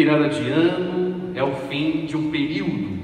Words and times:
Virada 0.00 0.30
de 0.30 0.48
ano 0.48 1.32
é 1.34 1.44
o 1.44 1.54
fim 1.68 2.06
de 2.06 2.16
um 2.16 2.30
período, 2.30 3.02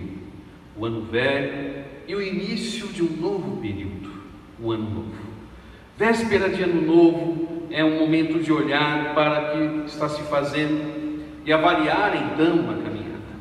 o 0.78 0.86
ano 0.86 1.02
velho, 1.02 1.84
e 2.08 2.14
o 2.14 2.22
início 2.22 2.88
de 2.88 3.02
um 3.02 3.20
novo 3.20 3.58
período, 3.60 4.10
o 4.58 4.72
ano 4.72 4.88
novo. 4.88 5.12
Véspera 5.98 6.48
de 6.48 6.62
ano 6.62 6.80
novo 6.80 7.66
é 7.70 7.84
um 7.84 7.98
momento 7.98 8.42
de 8.42 8.50
olhar 8.50 9.14
para 9.14 9.42
o 9.42 9.82
que 9.82 9.90
está 9.90 10.08
se 10.08 10.22
fazendo 10.22 11.22
e 11.44 11.52
avaliar 11.52 12.16
então 12.16 12.70
a 12.70 12.82
caminhada. 12.82 13.34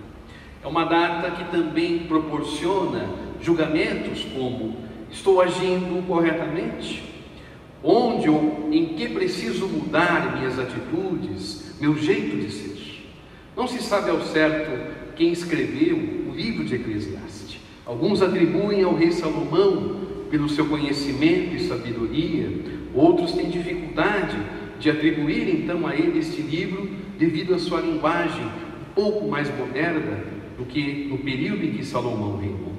É 0.62 0.68
uma 0.68 0.84
data 0.84 1.32
que 1.32 1.46
também 1.46 2.00
proporciona 2.00 3.08
julgamentos 3.40 4.28
como 4.36 4.76
estou 5.10 5.42
agindo 5.42 6.06
corretamente? 6.06 7.04
Onde 7.82 8.28
ou 8.28 8.68
em 8.70 8.88
que 8.96 9.08
preciso 9.08 9.66
mudar 9.66 10.36
minhas 10.36 10.60
atitudes, 10.60 11.74
meu 11.80 11.96
jeito 11.96 12.36
de 12.36 12.52
ser? 12.52 12.75
Não 13.66 13.72
se 13.72 13.82
sabe 13.82 14.12
ao 14.12 14.22
certo 14.22 14.70
quem 15.16 15.32
escreveu 15.32 15.98
o 15.98 16.36
livro 16.36 16.64
de 16.64 16.76
Eclesiastes. 16.76 17.60
Alguns 17.84 18.22
atribuem 18.22 18.84
ao 18.84 18.94
rei 18.94 19.12
Salomão 19.12 20.02
pelo 20.30 20.48
seu 20.48 20.68
conhecimento 20.68 21.56
e 21.56 21.62
sabedoria, 21.62 22.48
outros 22.94 23.32
têm 23.32 23.50
dificuldade 23.50 24.38
de 24.80 24.88
atribuir 24.88 25.50
então 25.50 25.88
a 25.88 25.96
ele 25.96 26.20
este 26.20 26.44
livro 26.44 26.88
devido 27.18 27.56
à 27.56 27.58
sua 27.58 27.82
linguagem 27.82 28.46
um 28.46 28.94
pouco 28.94 29.28
mais 29.28 29.50
moderna 29.58 30.26
do 30.56 30.66
que 30.66 31.08
no 31.10 31.18
período 31.18 31.66
em 31.66 31.72
que 31.72 31.84
Salomão 31.84 32.38
reinou. 32.38 32.72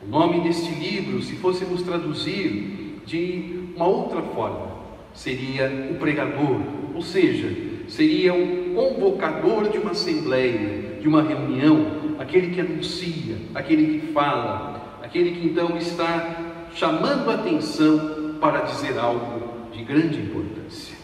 O 0.00 0.08
nome 0.08 0.40
deste 0.40 0.72
livro, 0.72 1.20
se 1.20 1.34
fôssemos 1.34 1.82
traduzir 1.82 3.02
de 3.04 3.66
uma 3.76 3.86
outra 3.86 4.22
forma, 4.22 4.72
seria 5.12 5.90
o 5.90 5.96
pregador, 5.96 6.62
ou 6.94 7.02
seja, 7.02 7.74
seria 7.86 8.32
convocador 8.74 9.68
de 9.70 9.78
uma 9.78 9.92
assembleia, 9.92 10.98
de 11.00 11.08
uma 11.08 11.22
reunião, 11.22 12.16
aquele 12.18 12.54
que 12.54 12.60
anuncia, 12.60 13.36
aquele 13.54 14.00
que 14.00 14.12
fala, 14.12 15.00
aquele 15.02 15.32
que 15.32 15.46
então 15.46 15.76
está 15.76 16.68
chamando 16.74 17.30
a 17.30 17.34
atenção 17.34 18.36
para 18.40 18.60
dizer 18.60 18.98
algo 18.98 19.70
de 19.72 19.82
grande 19.84 20.18
importância. 20.18 20.96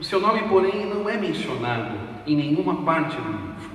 O 0.00 0.04
seu 0.04 0.20
nome, 0.20 0.42
porém, 0.48 0.86
não 0.86 1.08
é 1.08 1.16
mencionado 1.16 1.96
em 2.26 2.36
nenhuma 2.36 2.82
parte 2.82 3.16
do 3.16 3.30
livro. 3.30 3.70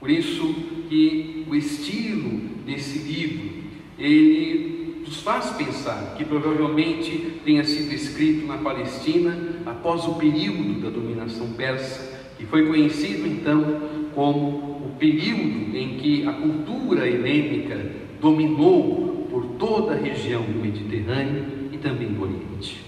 Por 0.00 0.10
isso 0.10 0.54
que 0.88 1.46
o 1.48 1.54
estilo 1.54 2.40
desse 2.66 2.98
livro, 2.98 3.64
ele 3.98 5.04
nos 5.06 5.20
faz 5.20 5.50
pensar 5.50 6.14
que 6.16 6.24
provavelmente 6.24 7.40
tenha 7.44 7.62
sido 7.64 7.92
escrito 7.92 8.46
na 8.46 8.58
Palestina 8.58 9.60
após 9.64 10.04
o 10.06 10.14
período 10.14 10.80
da 10.80 10.90
dominação 10.90 11.52
persa, 11.52 12.13
que 12.36 12.46
foi 12.46 12.66
conhecido 12.66 13.26
então 13.26 13.80
como 14.14 14.48
o 14.48 14.96
período 14.98 15.76
em 15.76 15.96
que 15.96 16.26
a 16.26 16.32
cultura 16.32 17.06
helênica 17.06 17.92
dominou 18.20 19.26
por 19.30 19.44
toda 19.58 19.94
a 19.94 19.96
região 19.96 20.42
do 20.42 20.60
Mediterrâneo 20.60 21.70
e 21.72 21.78
também 21.78 22.08
do 22.08 22.22
Oriente. 22.22 22.84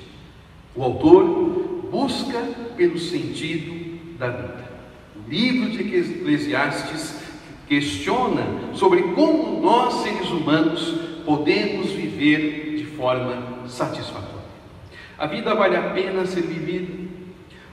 O 0.74 0.82
autor 0.82 1.88
busca 1.90 2.40
pelo 2.76 2.98
sentido 2.98 4.16
da 4.18 4.28
vida. 4.28 4.66
O 5.16 5.30
livro 5.30 5.70
de 5.70 5.80
Eclesiastes 5.80 7.20
questiona 7.68 8.74
sobre 8.74 9.02
como 9.14 9.60
nós, 9.60 9.94
seres 9.94 10.30
humanos, 10.30 10.94
podemos 11.24 11.90
viver 11.90 12.76
de 12.76 12.84
forma 12.84 13.66
satisfatória. 13.68 14.36
A 15.18 15.26
vida 15.26 15.54
vale 15.54 15.76
a 15.76 15.90
pena 15.90 16.26
ser 16.26 16.42
vivida. 16.42 17.05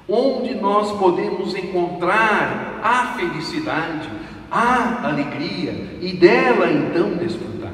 Onde 0.08 0.54
nós 0.56 0.92
podemos 0.98 1.56
encontrar 1.56 2.82
a 2.84 3.16
felicidade, 3.18 4.10
a 4.52 5.08
alegria 5.08 5.98
e 6.02 6.14
dela 6.14 6.70
então 6.70 7.16
desfrutar. 7.16 7.74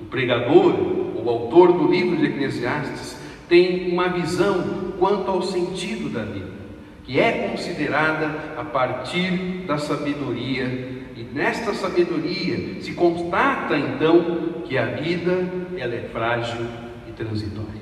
O 0.00 0.04
pregador, 0.04 0.74
o 1.16 1.28
autor 1.28 1.72
do 1.72 1.90
livro 1.90 2.16
de 2.16 2.26
Eclesiastes, 2.26 3.20
tem 3.48 3.92
uma 3.92 4.08
visão 4.08 4.92
quanto 4.98 5.30
ao 5.30 5.42
sentido 5.42 6.08
da 6.08 6.22
vida, 6.22 6.52
que 7.04 7.18
é 7.20 7.48
considerada 7.48 8.54
a 8.56 8.64
partir 8.64 9.64
da 9.66 9.76
sabedoria, 9.78 10.64
e 11.14 11.26
nesta 11.34 11.74
sabedoria 11.74 12.80
se 12.80 12.92
constata 12.92 13.76
então 13.76 14.62
que 14.64 14.78
a 14.78 14.86
vida 14.86 15.46
ela 15.76 15.94
é 15.94 16.08
frágil 16.12 16.64
e 17.08 17.12
transitória. 17.12 17.81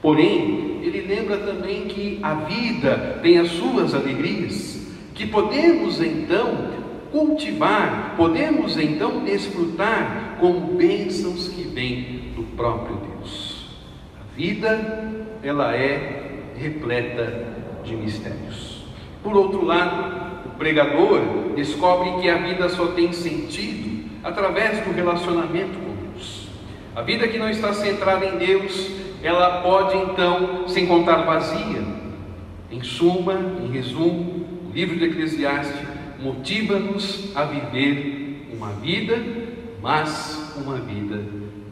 Porém, 0.00 0.80
ele 0.82 1.00
lembra 1.02 1.38
também 1.38 1.86
que 1.86 2.18
a 2.22 2.34
vida 2.34 3.18
tem 3.22 3.38
as 3.38 3.48
suas 3.48 3.94
alegrias, 3.94 4.86
que 5.14 5.26
podemos 5.26 6.00
então 6.00 6.78
cultivar, 7.10 8.14
podemos 8.16 8.76
então 8.76 9.24
desfrutar 9.24 10.36
como 10.38 10.76
bênçãos 10.76 11.48
que 11.48 11.62
vêm 11.62 12.32
do 12.36 12.42
próprio 12.56 12.96
Deus. 12.96 13.66
A 14.20 14.36
vida, 14.36 15.14
ela 15.42 15.74
é 15.74 16.42
repleta 16.56 17.46
de 17.84 17.96
mistérios. 17.96 18.84
Por 19.22 19.36
outro 19.36 19.64
lado, 19.64 20.46
o 20.46 20.50
pregador 20.50 21.20
descobre 21.56 22.20
que 22.20 22.28
a 22.28 22.38
vida 22.38 22.68
só 22.68 22.88
tem 22.88 23.12
sentido 23.12 24.08
através 24.22 24.84
do 24.84 24.92
relacionamento 24.92 25.78
com 25.78 26.12
Deus. 26.12 26.48
A 26.94 27.02
vida 27.02 27.26
que 27.26 27.38
não 27.38 27.50
está 27.50 27.72
centrada 27.72 28.26
em 28.26 28.38
Deus 28.38 28.90
ela 29.22 29.62
pode 29.62 29.96
então 29.96 30.68
se 30.68 30.80
encontrar 30.80 31.24
vazia. 31.24 31.82
Em 32.70 32.82
suma, 32.82 33.34
em 33.64 33.70
resumo, 33.70 34.46
o 34.68 34.72
livro 34.72 34.96
de 34.96 35.06
Eclesiastes 35.06 35.80
motiva-nos 36.20 37.34
a 37.34 37.44
viver 37.44 38.48
uma 38.52 38.72
vida, 38.72 39.16
mas 39.80 40.54
uma 40.56 40.76
vida 40.76 41.24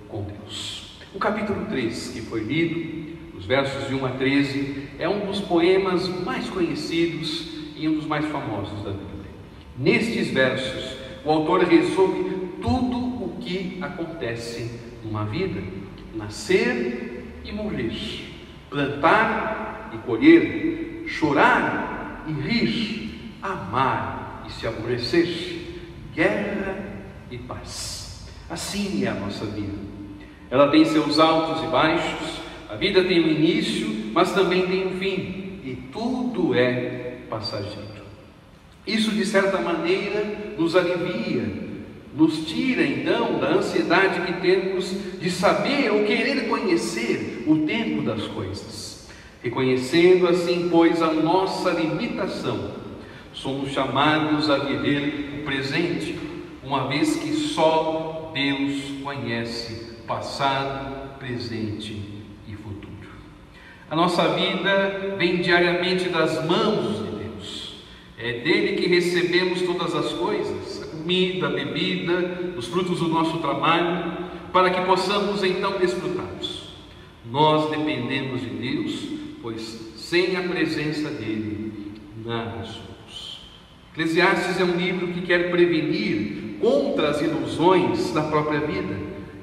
com 0.08 0.22
Deus. 0.22 0.98
O 1.14 1.18
capítulo 1.18 1.66
3, 1.66 2.08
que 2.08 2.20
foi 2.22 2.40
lido, 2.40 3.16
os 3.36 3.44
versos 3.44 3.88
de 3.88 3.94
1 3.94 4.06
a 4.06 4.10
13, 4.10 4.88
é 4.98 5.08
um 5.08 5.26
dos 5.26 5.40
poemas 5.40 6.08
mais 6.24 6.48
conhecidos 6.48 7.48
e 7.76 7.88
um 7.88 7.94
dos 7.96 8.06
mais 8.06 8.24
famosos 8.26 8.82
da 8.82 8.90
Bíblia. 8.90 9.30
Nestes 9.78 10.28
versos, 10.28 10.96
o 11.24 11.30
autor 11.30 11.64
resume 11.64 12.48
tudo 12.62 12.96
o 12.96 13.36
que 13.40 13.78
acontece 13.82 14.70
numa 15.04 15.24
vida: 15.24 15.62
nascer, 16.14 17.15
e 17.46 17.52
morrer, 17.52 17.92
plantar 18.68 19.90
e 19.94 19.98
colher, 19.98 21.04
chorar 21.06 22.24
e 22.26 22.32
rir, 22.32 23.32
amar 23.40 24.44
e 24.46 24.52
se 24.52 24.66
aborrecer, 24.66 25.28
guerra 26.14 26.76
e 27.30 27.38
paz. 27.38 28.26
Assim 28.50 29.04
é 29.04 29.08
a 29.08 29.14
nossa 29.14 29.44
vida. 29.46 29.86
Ela 30.50 30.70
tem 30.70 30.84
seus 30.84 31.18
altos 31.18 31.64
e 31.64 31.66
baixos, 31.68 32.40
a 32.68 32.74
vida 32.74 33.02
tem 33.04 33.24
um 33.24 33.28
início, 33.28 34.10
mas 34.12 34.32
também 34.32 34.66
tem 34.66 34.86
um 34.86 34.98
fim, 34.98 35.60
e 35.64 35.78
tudo 35.92 36.54
é 36.54 37.18
passageiro. 37.28 37.86
Isso, 38.86 39.10
de 39.10 39.26
certa 39.26 39.58
maneira, 39.58 40.54
nos 40.56 40.76
alivia, 40.76 41.44
nos 42.16 42.46
tira 42.46 42.84
então 42.84 43.38
da 43.40 43.48
ansiedade 43.48 44.20
que 44.20 44.40
temos 44.40 44.94
de 45.20 45.30
saber 45.30 45.90
ou 45.90 46.04
querer 46.04 46.48
conhecer 46.48 47.35
o 47.46 47.66
tempo 47.66 48.02
das 48.02 48.22
coisas. 48.26 49.08
Reconhecendo 49.42 50.26
assim, 50.26 50.68
pois, 50.70 51.00
a 51.02 51.12
nossa 51.12 51.70
limitação, 51.70 52.72
somos 53.32 53.70
chamados 53.70 54.50
a 54.50 54.58
viver 54.58 55.40
o 55.40 55.44
presente, 55.44 56.18
uma 56.64 56.88
vez 56.88 57.16
que 57.16 57.32
só 57.32 58.32
Deus 58.34 59.02
conhece 59.02 59.96
passado, 60.06 61.18
presente 61.18 62.02
e 62.48 62.54
futuro. 62.56 62.86
A 63.88 63.94
nossa 63.94 64.28
vida 64.34 65.14
vem 65.16 65.40
diariamente 65.40 66.08
das 66.08 66.44
mãos 66.44 66.98
de 66.98 67.24
Deus, 67.24 67.74
é 68.18 68.40
dele 68.40 68.76
que 68.76 68.88
recebemos 68.88 69.62
todas 69.62 69.94
as 69.94 70.12
coisas 70.12 70.86
comida, 71.06 71.48
bebida, 71.48 72.54
os 72.56 72.66
frutos 72.66 72.98
do 72.98 73.06
nosso 73.06 73.38
trabalho, 73.38 74.26
para 74.52 74.70
que 74.70 74.80
possamos 74.80 75.44
então 75.44 75.78
desfrutá-los. 75.78 76.55
Nós 77.30 77.70
dependemos 77.70 78.40
de 78.40 78.48
Deus, 78.48 79.08
pois 79.42 79.92
sem 79.96 80.36
a 80.36 80.42
presença 80.42 81.10
dele, 81.10 81.92
nada 82.24 82.64
somos. 82.64 83.40
Eclesiastes 83.92 84.60
é 84.60 84.64
um 84.64 84.76
livro 84.76 85.08
que 85.08 85.22
quer 85.22 85.50
prevenir 85.50 86.58
contra 86.60 87.10
as 87.10 87.20
ilusões 87.20 88.12
da 88.12 88.22
própria 88.22 88.60
vida 88.60 88.94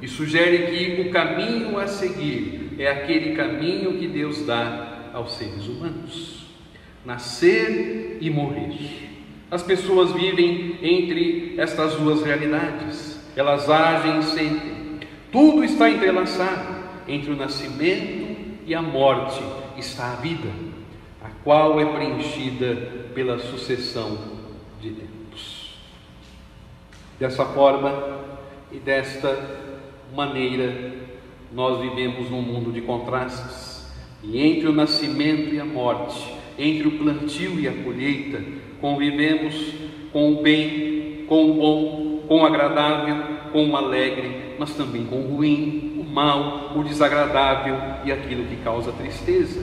e 0.02 0.08
sugere 0.08 0.72
que 0.72 1.02
o 1.02 1.12
caminho 1.12 1.78
a 1.78 1.88
seguir 1.88 2.76
é 2.78 2.88
aquele 2.88 3.36
caminho 3.36 3.98
que 3.98 4.08
Deus 4.08 4.46
dá 4.46 5.12
aos 5.14 5.34
seres 5.34 5.68
humanos: 5.68 6.48
nascer 7.06 8.18
e 8.22 8.30
morrer. 8.30 9.10
As 9.50 9.62
pessoas 9.62 10.12
vivem 10.12 10.78
entre 10.82 11.56
estas 11.58 11.96
duas 11.96 12.24
realidades, 12.24 13.20
elas 13.36 13.70
agem 13.70 14.20
e 14.20 14.24
sentem. 14.24 15.00
Tudo 15.32 15.64
está 15.64 15.90
entrelaçado. 15.90 16.73
Entre 17.08 17.32
o 17.32 17.36
nascimento 17.36 18.62
e 18.66 18.74
a 18.74 18.82
morte 18.82 19.42
está 19.78 20.14
a 20.14 20.16
vida, 20.16 20.50
a 21.24 21.30
qual 21.44 21.80
é 21.80 21.86
preenchida 21.86 22.76
pela 23.14 23.40
sucessão 23.40 24.18
de 24.82 24.92
tempos. 24.92 25.78
Dessa 27.20 27.46
forma 27.46 28.20
e 28.72 28.78
desta 28.78 29.38
maneira, 30.16 30.94
nós 31.52 31.82
vivemos 31.82 32.30
num 32.30 32.42
mundo 32.42 32.72
de 32.72 32.82
contrastes, 32.82 33.92
e 34.24 34.42
entre 34.42 34.68
o 34.68 34.74
nascimento 34.74 35.54
e 35.54 35.60
a 35.60 35.66
morte, 35.66 36.34
entre 36.58 36.88
o 36.88 36.98
plantio 36.98 37.60
e 37.60 37.68
a 37.68 37.74
colheita, 37.84 38.42
convivemos 38.80 39.74
com 40.12 40.34
o 40.34 40.42
bem, 40.42 41.26
com 41.28 41.52
o 41.52 41.54
bom, 41.56 42.24
com 42.28 42.42
o 42.42 42.46
agradável, 42.46 43.18
com 43.52 43.70
o 43.70 43.76
alegre, 43.76 44.56
mas 44.58 44.74
também 44.76 45.06
com 45.06 45.18
o 45.18 45.36
ruim, 45.36 45.93
mal, 46.14 46.74
o 46.76 46.84
desagradável 46.84 47.76
e 48.06 48.12
aquilo 48.12 48.46
que 48.46 48.58
causa 48.58 48.92
tristeza. 48.92 49.62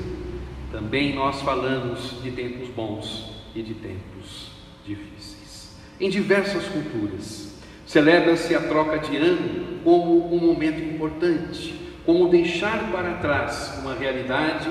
Também 0.72 1.14
nós 1.14 1.40
falamos 1.42 2.20
de 2.22 2.32
tempos 2.32 2.68
bons 2.68 3.30
e 3.54 3.62
de 3.62 3.74
tempos 3.74 4.50
difíceis. 4.84 5.76
Em 6.00 6.10
diversas 6.10 6.64
culturas, 6.66 7.56
celebra-se 7.86 8.54
a 8.54 8.60
troca 8.60 8.98
de 8.98 9.16
ano 9.16 9.80
como 9.84 10.34
um 10.34 10.38
momento 10.38 10.80
importante, 10.80 11.74
como 12.04 12.28
deixar 12.28 12.90
para 12.90 13.14
trás 13.14 13.78
uma 13.80 13.94
realidade 13.94 14.68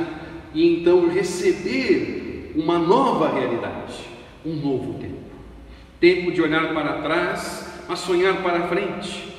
e 0.53 0.79
então 0.79 1.09
receber 1.09 2.51
uma 2.55 2.77
nova 2.77 3.33
realidade, 3.33 4.05
um 4.45 4.53
novo 4.55 4.95
tempo. 4.95 5.15
Tempo 5.99 6.31
de 6.31 6.41
olhar 6.41 6.73
para 6.73 7.01
trás, 7.01 7.83
mas 7.87 7.99
sonhar 7.99 8.41
para 8.41 8.67
frente. 8.67 9.29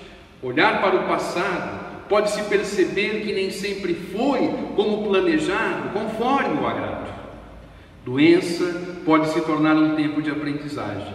Olhar 0.42 0.80
para 0.80 0.96
o 0.96 1.08
passado, 1.08 1.79
pode-se 2.10 2.42
perceber 2.42 3.20
que 3.20 3.32
nem 3.32 3.50
sempre 3.50 3.94
foi 3.94 4.52
como 4.74 5.04
planejado, 5.04 5.90
conforme 5.90 6.60
o 6.60 6.66
agrado. 6.66 7.08
Doença 8.04 8.98
pode 9.06 9.28
se 9.28 9.40
tornar 9.42 9.76
um 9.76 9.94
tempo 9.94 10.20
de 10.20 10.28
aprendizagem. 10.28 11.14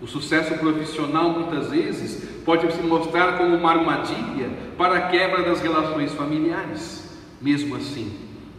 O 0.00 0.06
sucesso 0.06 0.54
profissional 0.54 1.30
muitas 1.30 1.70
vezes 1.70 2.40
pode 2.44 2.72
se 2.72 2.80
mostrar 2.82 3.36
como 3.36 3.56
uma 3.56 3.72
armadilha 3.72 4.50
para 4.78 4.96
a 4.98 5.08
quebra 5.08 5.42
das 5.42 5.60
relações 5.60 6.12
familiares. 6.12 7.18
Mesmo 7.40 7.74
assim, 7.74 8.14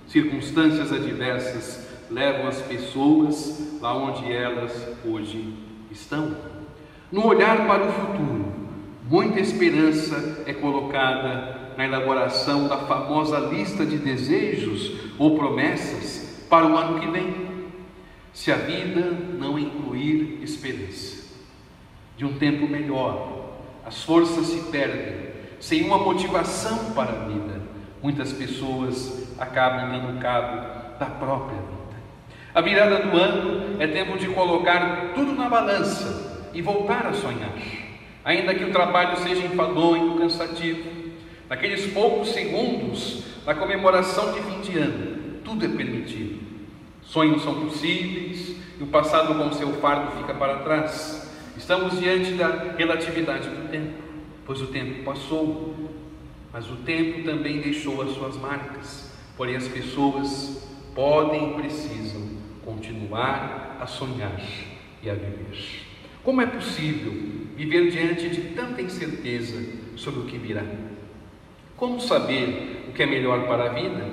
circunstâncias 0.07 0.91
adversas 0.91 1.87
levam 2.11 2.47
as 2.47 2.61
pessoas 2.63 3.79
lá 3.79 3.95
onde 3.95 4.29
elas 4.29 4.73
hoje 5.05 5.53
estão. 5.89 6.35
No 7.09 7.25
olhar 7.25 7.65
para 7.65 7.85
o 7.85 7.91
futuro, 7.93 8.46
muita 9.09 9.39
esperança 9.39 10.43
é 10.45 10.53
colocada 10.53 11.73
na 11.77 11.85
elaboração 11.85 12.67
da 12.67 12.77
famosa 12.77 13.39
lista 13.39 13.85
de 13.85 13.97
desejos 13.97 15.13
ou 15.17 15.37
promessas 15.37 16.45
para 16.49 16.65
o 16.65 16.75
ano 16.75 16.99
que 16.99 17.07
vem. 17.07 17.47
Se 18.33 18.51
a 18.51 18.55
vida 18.55 19.01
não 19.39 19.57
incluir 19.57 20.39
esperança 20.43 21.27
de 22.17 22.25
um 22.25 22.37
tempo 22.37 22.67
melhor, 22.67 23.53
as 23.85 24.03
forças 24.03 24.47
se 24.47 24.71
perdem, 24.71 25.27
sem 25.59 25.85
uma 25.85 25.97
motivação 25.97 26.91
para 26.91 27.11
a 27.11 27.25
vida, 27.25 27.61
muitas 28.01 28.33
pessoas 28.33 29.33
acabam 29.39 29.89
dando 29.89 30.19
cabo 30.19 30.99
da 30.99 31.05
própria 31.05 31.57
vida. 31.57 31.77
A 32.53 32.61
virada 32.61 32.99
do 33.07 33.17
ano 33.17 33.81
é 33.81 33.87
tempo 33.87 34.17
de 34.17 34.27
colocar 34.29 35.13
tudo 35.13 35.33
na 35.33 35.47
balança 35.47 36.49
e 36.53 36.61
voltar 36.61 37.05
a 37.05 37.13
sonhar, 37.13 37.53
ainda 38.27 38.53
que 38.53 38.65
o 38.65 38.73
trabalho 38.73 39.15
seja 39.19 39.45
enfadonho, 39.45 40.17
cansativo. 40.17 40.83
Naqueles 41.49 41.93
poucos 41.93 42.33
segundos 42.33 43.23
da 43.45 43.55
comemoração 43.55 44.33
de 44.33 44.41
fim 44.41 44.59
de 44.59 44.77
ano, 44.77 45.37
tudo 45.45 45.63
é 45.63 45.69
permitido. 45.69 46.41
Sonhos 47.01 47.41
são 47.41 47.55
possíveis 47.61 48.57
e 48.77 48.83
o 48.83 48.87
passado 48.87 49.33
com 49.33 49.53
seu 49.53 49.71
fardo 49.75 50.11
fica 50.17 50.33
para 50.33 50.57
trás. 50.57 51.31
Estamos 51.55 51.97
diante 52.01 52.33
da 52.33 52.73
relatividade 52.77 53.47
do 53.47 53.69
tempo, 53.69 53.93
pois 54.45 54.61
o 54.61 54.67
tempo 54.67 55.05
passou, 55.05 55.73
mas 56.51 56.69
o 56.69 56.75
tempo 56.75 57.23
também 57.23 57.61
deixou 57.61 58.01
as 58.01 58.09
suas 58.09 58.35
marcas. 58.35 59.09
Porém, 59.37 59.55
as 59.55 59.69
pessoas 59.69 60.69
podem 60.93 61.51
e 61.51 61.53
precisam 61.53 62.27
continuar 62.65 63.77
a 63.79 63.87
sonhar 63.87 64.41
e 65.01 65.09
a 65.09 65.13
viver. 65.13 65.87
Como 66.25 66.41
é 66.41 66.45
possível 66.45 67.36
viver 67.57 67.89
diante 67.89 68.29
de 68.29 68.41
tanta 68.53 68.81
incerteza 68.83 69.59
sobre 69.95 70.19
o 70.21 70.25
que 70.25 70.37
virá? 70.37 70.63
Como 71.75 71.99
saber 71.99 72.85
o 72.87 72.91
que 72.91 73.01
é 73.01 73.05
melhor 73.07 73.47
para 73.47 73.65
a 73.65 73.73
vida? 73.73 74.05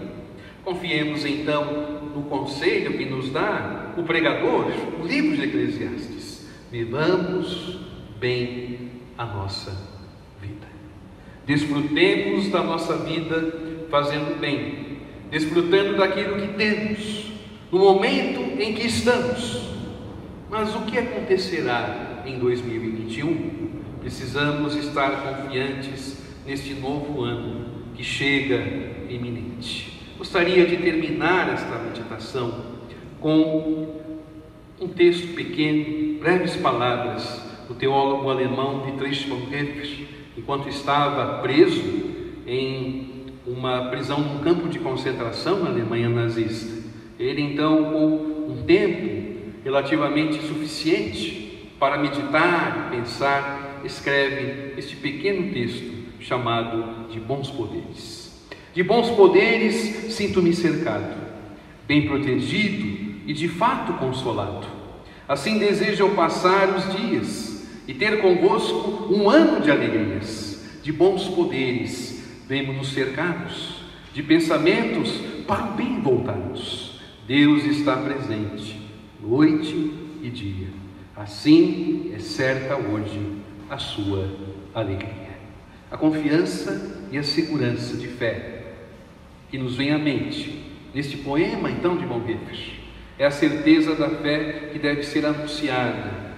Confiemos 0.64 1.26
então 1.26 2.00
no 2.14 2.23
conselho 2.23 2.96
que 2.96 3.05
nos 3.05 3.31
dá 3.31 3.93
o 3.99 4.02
pregador, 4.02 4.67
o 4.99 5.06
livro 5.06 5.37
de 5.37 5.44
Eclesiastes. 5.44 6.49
Vivamos 6.73 7.81
bem 8.19 8.91
a 9.19 9.26
nossa 9.26 9.70
vida. 10.40 10.67
Desfrutemos 11.47 12.49
da 12.49 12.62
nossa 12.62 12.97
vida 12.97 13.87
fazendo 13.90 14.40
bem, 14.40 15.00
desfrutando 15.31 15.99
daquilo 15.99 16.40
que 16.40 16.49
temos, 16.55 17.32
no 17.70 17.79
momento 17.79 18.40
em 18.58 18.75
que 18.75 18.87
estamos. 18.87 19.69
Mas 20.49 20.75
o 20.75 20.81
que 20.82 20.99
acontecerá 20.99 22.13
em 22.26 22.38
2021? 22.38 23.71
Precisamos 24.00 24.75
estar 24.76 25.11
confiantes 25.23 26.19
neste 26.47 26.75
novo 26.75 27.23
ano 27.23 27.67
que 27.94 28.03
chega 28.03 28.62
iminente. 29.09 30.00
Gostaria 30.19 30.67
de 30.67 30.76
terminar 30.76 31.53
esta 31.53 31.79
meditação 31.79 32.65
com 33.21 34.00
um 34.81 34.88
texto 34.88 35.35
pequeno, 35.35 36.19
breves 36.19 36.56
palavras 36.56 37.43
do 37.69 37.75
teólogo 37.75 38.29
alemão 38.29 38.85
Dietrich 38.85 39.29
Bonhoeffer, 39.29 40.06
enquanto 40.37 40.69
estava 40.69 41.38
preso 41.41 41.82
em 42.47 43.25
uma 43.47 43.91
prisão 43.91 44.21
num 44.21 44.38
campo 44.41 44.69
de 44.69 44.79
concentração 44.79 45.62
na 45.62 45.71
Alemanha 45.71 46.09
nazista. 46.09 46.82
Ele 47.19 47.43
então, 47.43 47.93
com 47.93 48.53
um 48.53 48.62
tempo 48.67 49.25
relativamente 49.65 50.43
suficiente 50.43 51.44
para 51.79 51.99
meditar 51.99 52.91
pensar, 52.91 53.81
escreve 53.85 54.75
este 54.79 54.97
pequeno 54.97 55.53
texto 55.53 55.93
chamado 56.21 57.09
de 57.11 57.21
Bons 57.21 57.50
Poderes. 57.50 58.25
De 58.75 58.83
bons 58.83 59.09
poderes 59.11 60.12
sinto-me 60.14 60.52
cercado, 60.52 61.14
bem 61.87 62.09
protegido 62.09 63.23
e 63.25 63.33
de 63.33 63.49
fato 63.49 63.93
consolado. 63.95 64.66
Assim 65.28 65.59
desejo 65.59 66.02
eu 66.02 66.11
passar 66.11 66.69
os 66.71 66.97
dias 66.97 67.69
e 67.87 67.95
ter 67.95 68.21
convosco 68.21 69.14
um 69.14 69.31
ano 69.31 69.61
de 69.61 69.71
alegrias, 69.71 70.81
de 70.83 70.93
bons 70.93 71.28
poderes, 71.28 72.43
vemos-nos 72.49 72.88
cercados, 72.88 73.76
de 74.12 74.23
pensamentos 74.23 75.21
para 75.47 75.66
o 75.66 75.73
bem 75.75 76.00
voltados. 76.00 77.00
Deus 77.28 77.64
está 77.64 77.97
presente, 77.97 78.81
noite 79.23 79.93
e 80.21 80.31
dia. 80.31 80.84
Assim 81.16 82.12
é 82.12 82.18
certa 82.18 82.76
hoje 82.76 83.21
a 83.71 83.78
sua 83.78 84.28
alegria. 84.75 85.35
A 85.88 85.97
confiança 85.97 87.06
e 87.12 87.16
a 87.16 87.23
segurança 87.23 87.97
de 87.97 88.09
fé 88.09 88.64
que 89.49 89.56
nos 89.56 89.76
vem 89.76 89.92
à 89.92 89.99
mente 89.99 90.64
neste 90.92 91.16
poema, 91.18 91.71
então, 91.71 91.97
de 91.97 92.04
Bonhoeffer, 92.04 92.80
é 93.16 93.25
a 93.25 93.30
certeza 93.30 93.94
da 93.94 94.11
fé 94.11 94.71
que 94.73 94.78
deve 94.78 95.04
ser 95.04 95.25
anunciada, 95.25 96.35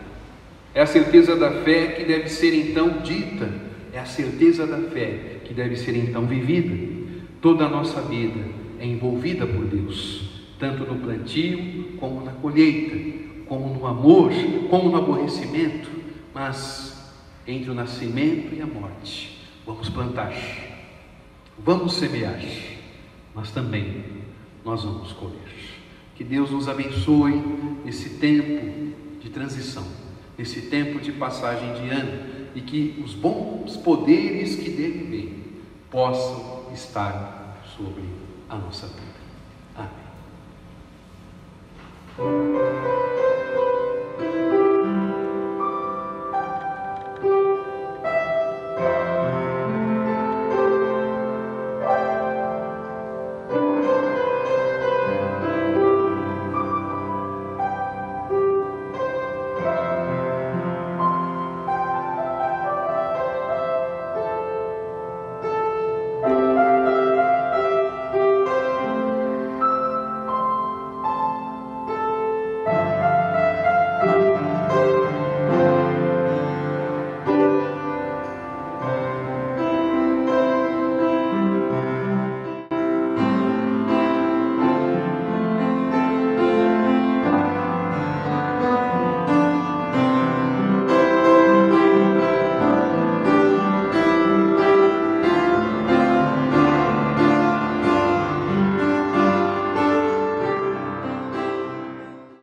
é 0.75 0.83
a 0.83 0.87
certeza 0.87 1.35
da 1.35 1.51
fé 1.63 1.89
que 1.89 2.05
deve 2.05 2.29
ser 2.29 2.55
então 2.55 3.01
dita, 3.01 3.49
é 3.95 3.99
a 3.99 4.05
certeza 4.05 4.67
da 4.67 4.77
fé 4.91 5.39
que 5.43 5.55
deve 5.55 5.77
ser 5.77 5.97
então 5.97 6.27
vivida. 6.27 6.97
Toda 7.41 7.65
a 7.65 7.69
nossa 7.69 8.03
vida 8.03 8.41
é 8.79 8.85
envolvida 8.85 9.47
por 9.47 9.65
Deus, 9.65 10.45
tanto 10.59 10.85
no 10.85 11.01
plantio 11.01 11.97
como 11.99 12.23
na 12.23 12.33
colheita, 12.33 13.26
como 13.49 13.75
no 13.75 13.87
amor, 13.87 14.31
como 14.71 14.91
no 14.91 14.97
aborrecimento, 14.97 15.91
mas 16.35 17.13
entre 17.47 17.71
o 17.71 17.75
nascimento 17.75 18.55
e 18.55 18.61
a 18.61 18.67
morte, 18.67 19.39
vamos 19.65 19.89
plantar, 19.89 20.33
vamos 21.59 21.95
semear 21.95 22.41
mas 23.37 23.51
também 23.51 24.03
nós 24.65 24.83
vamos 24.83 25.13
colher. 25.13 25.37
Que 26.15 26.25
Deus 26.25 26.51
nos 26.51 26.67
abençoe 26.69 27.35
nesse 27.85 28.19
tempo 28.19 28.97
de 29.21 29.29
transição, 29.29 29.87
nesse 30.39 30.63
tempo 30.63 30.99
de 30.99 31.13
passagem 31.13 31.75
de 31.75 31.91
ano, 31.91 32.37
e 32.55 32.63
que 32.63 32.99
os 33.05 33.13
bons 33.13 33.77
poderes 33.77 34.57
que 34.57 34.71
dele 34.71 35.05
vêm 35.11 35.45
possam 35.91 36.73
estar 36.73 37.63
sobre 37.77 38.05
a 38.49 38.57
nossa 38.57 38.87
vida. 38.87 39.16